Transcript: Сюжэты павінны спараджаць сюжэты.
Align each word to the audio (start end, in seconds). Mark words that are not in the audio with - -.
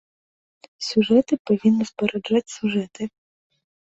Сюжэты 0.87 1.33
павінны 1.51 1.83
спараджаць 1.91 2.53
сюжэты. 2.57 3.01